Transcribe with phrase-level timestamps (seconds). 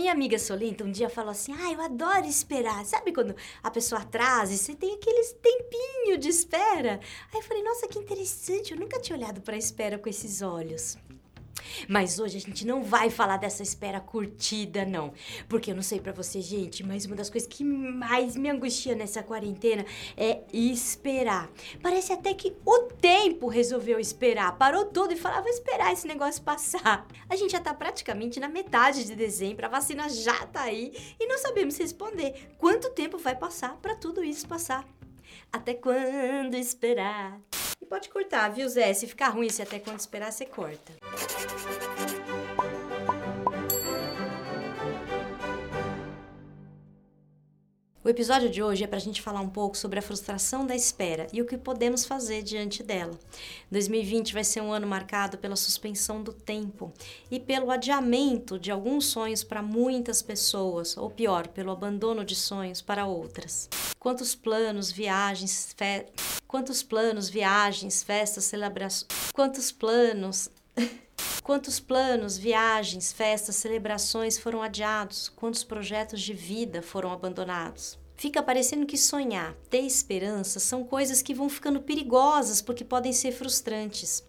[0.00, 2.82] minha amiga Solenta um dia falou assim: Ah, eu adoro esperar.
[2.86, 7.00] Sabe quando a pessoa atrasa e você tem aquele tempinho de espera?
[7.30, 10.40] Aí eu falei: Nossa, que interessante, eu nunca tinha olhado para a espera com esses
[10.40, 10.96] olhos.
[11.88, 15.12] Mas hoje a gente não vai falar dessa espera curtida, não.
[15.48, 18.94] Porque eu não sei para você, gente, mas uma das coisas que mais me angustia
[18.94, 19.84] nessa quarentena
[20.16, 21.50] é esperar.
[21.82, 24.56] Parece até que o tempo resolveu esperar.
[24.56, 27.06] Parou tudo e falava, esperar esse negócio passar.
[27.28, 31.26] A gente já tá praticamente na metade de dezembro, a vacina já tá aí e
[31.26, 34.86] não sabemos responder quanto tempo vai passar para tudo isso passar.
[35.52, 37.40] Até quando esperar?
[37.80, 38.92] E pode cortar, viu, Zé?
[38.92, 40.92] Se ficar ruim, se até quando esperar, você corta.
[48.02, 50.74] O episódio de hoje é para a gente falar um pouco sobre a frustração da
[50.74, 53.18] espera e o que podemos fazer diante dela.
[53.70, 56.92] 2020 vai ser um ano marcado pela suspensão do tempo
[57.30, 62.80] e pelo adiamento de alguns sonhos para muitas pessoas, ou pior, pelo abandono de sonhos
[62.80, 63.68] para outras.
[63.98, 65.74] Quantos planos, viagens.
[66.50, 70.50] Quantos planos, viagens, festas, celebrações, quantos planos
[71.44, 75.28] Quantos planos, viagens, festas, celebrações foram adiados?
[75.28, 77.98] Quantos projetos de vida foram abandonados?
[78.16, 83.32] Fica parecendo que sonhar, ter esperança são coisas que vão ficando perigosas porque podem ser
[83.32, 84.22] frustrantes.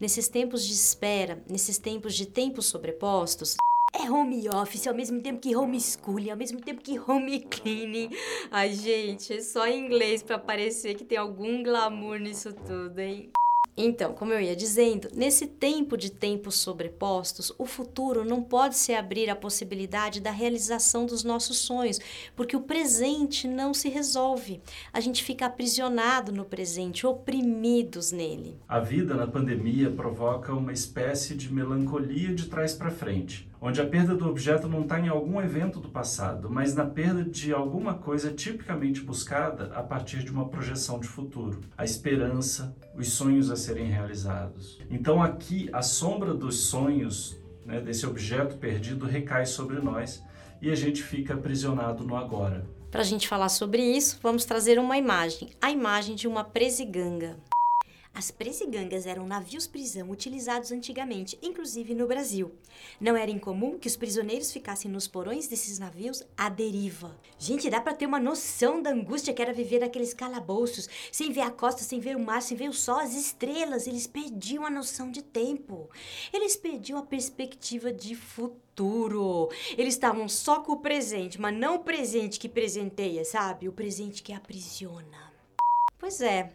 [0.00, 3.56] Nesses tempos de espera, nesses tempos de tempos sobrepostos,
[4.10, 8.10] home office ao mesmo tempo que homeschooling, ao mesmo tempo que home cleaning.
[8.50, 13.30] Ai, gente, é só em inglês para parecer que tem algum glamour nisso tudo, hein?
[13.76, 18.94] Então, como eu ia dizendo, nesse tempo de tempos sobrepostos, o futuro não pode se
[18.94, 22.00] abrir à possibilidade da realização dos nossos sonhos,
[22.36, 24.60] porque o presente não se resolve.
[24.92, 28.56] A gente fica aprisionado no presente, oprimidos nele.
[28.68, 33.86] A vida na pandemia provoca uma espécie de melancolia de trás para frente onde a
[33.86, 37.94] perda do objeto não está em algum evento do passado, mas na perda de alguma
[37.94, 43.56] coisa tipicamente buscada a partir de uma projeção de futuro, a esperança, os sonhos a
[43.64, 44.78] serem realizados.
[44.90, 50.22] Então aqui a sombra dos sonhos, né, desse objeto perdido, recai sobre nós
[50.60, 52.66] e a gente fica aprisionado no agora.
[52.90, 57.36] Para a gente falar sobre isso, vamos trazer uma imagem, a imagem de uma presiganga.
[58.14, 62.54] As presigangas eram navios-prisão utilizados antigamente, inclusive no Brasil.
[63.00, 67.18] Não era incomum que os prisioneiros ficassem nos porões desses navios à deriva.
[67.40, 71.40] Gente, dá para ter uma noção da angústia que era viver naqueles calabouços, sem ver
[71.40, 73.88] a costa, sem ver o mar, sem ver o sol, as estrelas.
[73.88, 75.90] Eles perdiam a noção de tempo.
[76.32, 79.50] Eles perdiam a perspectiva de futuro.
[79.76, 83.68] Eles estavam só com o presente, mas não o presente que presenteia, sabe?
[83.68, 85.33] O presente que aprisiona.
[86.04, 86.50] Pois é,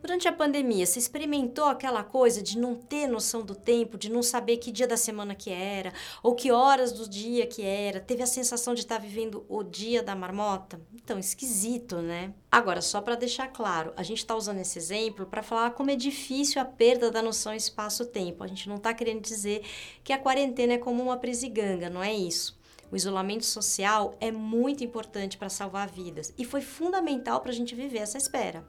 [0.00, 4.22] Durante a pandemia, você experimentou aquela coisa de não ter noção do tempo, de não
[4.22, 5.92] saber que dia da semana que era,
[6.22, 7.98] ou que horas do dia que era?
[7.98, 10.80] Teve a sensação de estar vivendo o dia da marmota?
[10.94, 12.32] Então, esquisito, né?
[12.50, 15.96] Agora, só para deixar claro, a gente está usando esse exemplo para falar como é
[15.96, 18.44] difícil a perda da noção espaço-tempo.
[18.44, 19.64] A gente não está querendo dizer
[20.04, 22.56] que a quarentena é como uma presiganga, não é isso.
[22.90, 27.74] O isolamento social é muito importante para salvar vidas e foi fundamental para a gente
[27.74, 28.62] viver essa espera.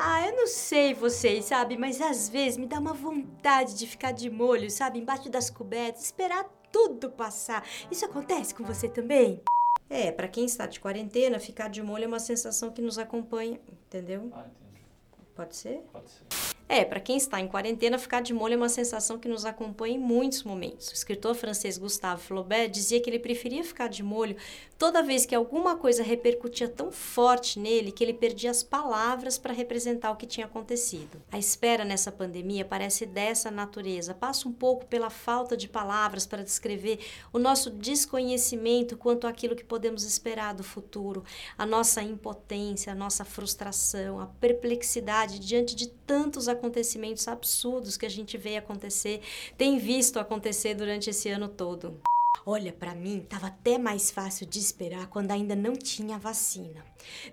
[0.00, 1.76] Ah, eu não sei vocês, sabe?
[1.76, 5.00] Mas às vezes me dá uma vontade de ficar de molho, sabe?
[5.00, 7.66] Embaixo das cobertas, esperar tudo passar.
[7.90, 9.42] Isso acontece com você também?
[9.90, 13.58] É, para quem está de quarentena, ficar de molho é uma sensação que nos acompanha,
[13.66, 14.30] entendeu?
[14.32, 14.84] Ah, entendi.
[15.34, 15.82] Pode ser?
[15.92, 16.37] Pode ser.
[16.68, 19.96] É, para quem está em quarentena, ficar de molho é uma sensação que nos acompanha
[19.96, 20.90] em muitos momentos.
[20.90, 24.36] O escritor francês Gustave Flaubert dizia que ele preferia ficar de molho
[24.76, 29.54] toda vez que alguma coisa repercutia tão forte nele que ele perdia as palavras para
[29.54, 31.22] representar o que tinha acontecido.
[31.32, 36.44] A espera nessa pandemia parece dessa natureza, passa um pouco pela falta de palavras para
[36.44, 37.00] descrever
[37.32, 41.24] o nosso desconhecimento quanto àquilo que podemos esperar do futuro,
[41.56, 48.04] a nossa impotência, a nossa frustração, a perplexidade diante de tantos acontecimentos acontecimentos absurdos que
[48.04, 49.22] a gente vê acontecer,
[49.56, 52.00] tem visto acontecer durante esse ano todo.
[52.44, 56.84] Olha, para mim tava até mais fácil de esperar quando ainda não tinha vacina.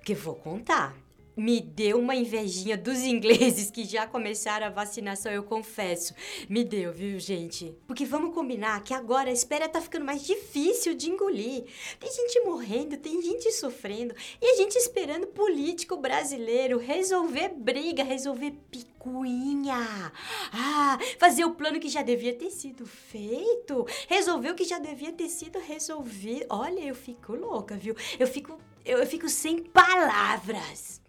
[0.04, 0.96] Que vou contar
[1.36, 6.14] me deu uma invejinha dos ingleses que já começaram a vacinação, eu confesso.
[6.50, 7.78] Me deu, viu, gente?
[7.88, 11.66] Porque vamos combinar que agora a espera tá ficando mais difícil de engolir.
[12.00, 18.52] Tem gente morrendo, tem gente sofrendo e a gente esperando político brasileiro resolver briga, resolver
[18.72, 20.12] picuinha.
[20.52, 25.12] Ah, fazer o plano que já devia ter sido feito, resolver o que já devia
[25.12, 26.46] ter sido resolvido.
[26.50, 27.96] Olha, eu fico louca, viu?
[28.18, 31.05] Eu fico eu fico sem palavras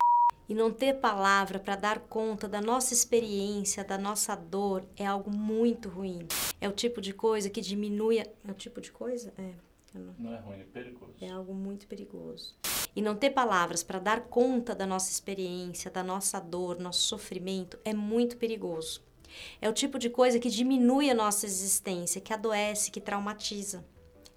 [0.48, 5.30] e não ter palavra para dar conta da nossa experiência, da nossa dor, é algo
[5.30, 6.26] muito ruim.
[6.60, 8.20] É o tipo de coisa que diminui.
[8.20, 8.22] A...
[8.22, 9.32] É o tipo de coisa?
[9.36, 9.52] É.
[9.94, 11.14] Não, não é ruim, é perigoso.
[11.20, 12.54] É algo muito perigoso.
[12.94, 17.78] E não ter palavras para dar conta da nossa experiência, da nossa dor, nosso sofrimento
[17.84, 19.02] é muito perigoso.
[19.60, 23.84] É o tipo de coisa que diminui a nossa existência, que adoece, que traumatiza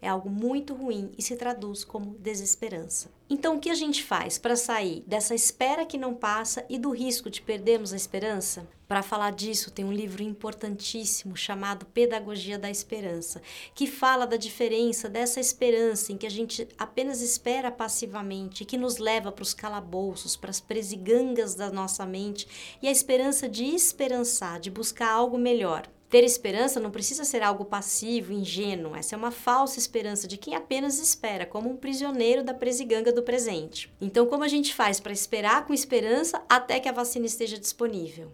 [0.02, 3.10] é algo muito ruim e se traduz como desesperança.
[3.30, 6.90] Então, o que a gente faz para sair dessa espera que não passa e do
[6.90, 8.68] risco de perdermos a esperança?
[8.88, 13.40] Para falar disso, tem um livro importantíssimo chamado Pedagogia da Esperança,
[13.76, 18.98] que fala da diferença dessa esperança em que a gente apenas espera passivamente, que nos
[18.98, 22.48] leva para os calabouços, para as presigangas da nossa mente,
[22.82, 25.88] e a esperança de esperançar, de buscar algo melhor.
[26.10, 28.96] Ter esperança não precisa ser algo passivo, ingênuo.
[28.96, 33.22] Essa é uma falsa esperança de quem apenas espera, como um prisioneiro da presiganga do
[33.22, 33.94] presente.
[34.02, 38.32] Então, como a gente faz para esperar com esperança até que a vacina esteja disponível?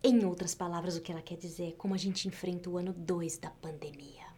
[0.00, 2.92] Em outras palavras, o que ela quer dizer é como a gente enfrenta o ano
[2.92, 4.28] 2 da pandemia.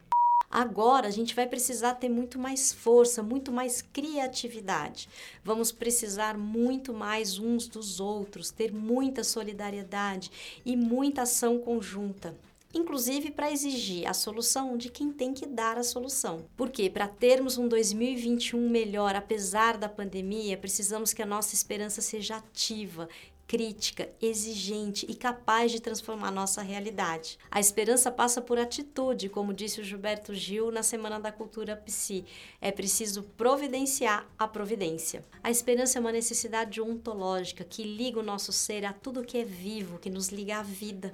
[0.50, 5.06] Agora a gente vai precisar ter muito mais força, muito mais criatividade.
[5.44, 10.30] Vamos precisar muito mais uns dos outros, ter muita solidariedade
[10.64, 12.34] e muita ação conjunta
[12.74, 16.44] inclusive para exigir a solução de quem tem que dar a solução.
[16.56, 22.36] Porque para termos um 2021 melhor, apesar da pandemia, precisamos que a nossa esperança seja
[22.36, 23.08] ativa,
[23.50, 27.36] crítica, exigente e capaz de transformar nossa realidade.
[27.50, 32.24] A esperança passa por atitude, como disse o Gilberto Gil na Semana da Cultura Psi.
[32.60, 35.24] É preciso providenciar a providência.
[35.42, 39.44] A esperança é uma necessidade ontológica que liga o nosso ser a tudo que é
[39.44, 41.12] vivo, que nos liga à vida.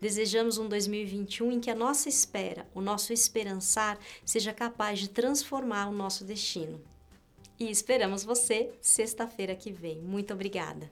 [0.00, 5.86] Desejamos um 2021 em que a nossa espera, o nosso esperançar, seja capaz de transformar
[5.86, 6.82] o nosso destino.
[7.60, 10.00] E esperamos você sexta-feira que vem.
[10.00, 10.90] Muito obrigada.